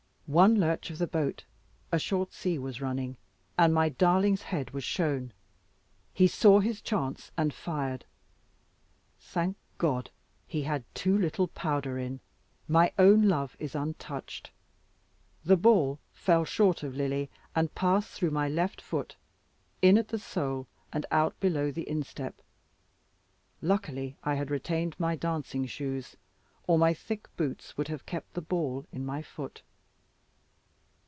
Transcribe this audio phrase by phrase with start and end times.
[0.31, 1.43] One lurch of the boat
[1.91, 3.17] a short sea was running
[3.57, 5.33] and my darling's head was shown.
[6.13, 8.05] He saw his chance and fired.
[9.19, 10.09] Thank God,
[10.47, 12.21] he had too little powder in;
[12.65, 14.51] my own love is untouched.
[15.43, 19.17] The ball fell short of Lily, and passed through my left foot,
[19.81, 22.41] in at the sole and out below the instep.
[23.61, 26.15] Luckily I had retained my dancing shoes,
[26.67, 29.61] or my thick boots would have kept the ball in my foot.